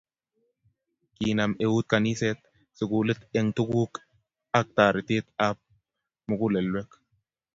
[1.17, 2.39] Kinam eut kaniset
[2.77, 3.93] sukulit eng tukuk
[4.57, 5.57] ang taretet ab
[6.27, 6.89] mugulelwek